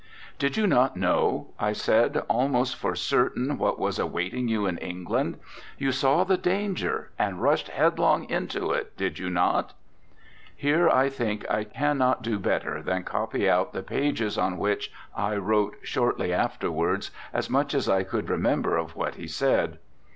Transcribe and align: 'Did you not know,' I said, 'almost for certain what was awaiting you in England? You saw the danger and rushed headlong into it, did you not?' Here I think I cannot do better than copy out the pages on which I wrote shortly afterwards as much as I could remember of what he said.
'Did 0.39 0.57
you 0.57 0.65
not 0.65 0.97
know,' 0.97 1.49
I 1.59 1.73
said, 1.73 2.23
'almost 2.27 2.75
for 2.75 2.95
certain 2.95 3.59
what 3.59 3.77
was 3.77 3.99
awaiting 3.99 4.47
you 4.47 4.65
in 4.65 4.79
England? 4.79 5.37
You 5.77 5.91
saw 5.91 6.23
the 6.23 6.39
danger 6.39 7.11
and 7.19 7.39
rushed 7.39 7.67
headlong 7.67 8.27
into 8.27 8.71
it, 8.71 8.97
did 8.97 9.19
you 9.19 9.29
not?' 9.29 9.75
Here 10.55 10.89
I 10.89 11.07
think 11.09 11.47
I 11.51 11.65
cannot 11.65 12.23
do 12.23 12.39
better 12.39 12.81
than 12.81 13.03
copy 13.03 13.47
out 13.47 13.73
the 13.73 13.83
pages 13.83 14.39
on 14.39 14.57
which 14.57 14.91
I 15.15 15.35
wrote 15.35 15.75
shortly 15.83 16.33
afterwards 16.33 17.11
as 17.31 17.47
much 17.47 17.75
as 17.75 17.87
I 17.87 18.01
could 18.01 18.27
remember 18.27 18.77
of 18.77 18.95
what 18.95 19.13
he 19.21 19.27
said. 19.27 19.77